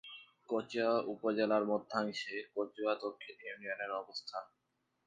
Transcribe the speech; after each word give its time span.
কচুয়া 0.49 0.91
উপজেলার 1.13 1.63
মধ্যাংশে 1.71 2.35
কচুয়া 2.55 2.93
দক্ষিণ 3.03 3.37
ইউনিয়নের 3.41 3.91
অবস্থান। 4.01 4.43